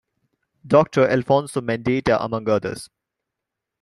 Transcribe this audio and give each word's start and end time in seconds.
Doctor 0.65 1.07
Alfonso 1.07 1.61
Mendieta, 1.61 2.17
among 2.25 2.49
others. 2.49 2.89